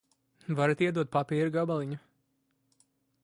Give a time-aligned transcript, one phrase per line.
[0.59, 1.99] Varat iedot papīra gabaliņu?